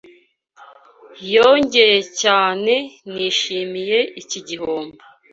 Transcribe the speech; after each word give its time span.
Yongeye 1.33 1.97
cyanenishimiye 2.17 3.99
iki 4.21 4.39
gihombo. 4.47 4.99